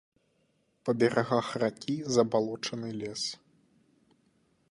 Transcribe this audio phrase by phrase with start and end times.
[0.87, 3.23] Па берагах ракі забалочаны лес.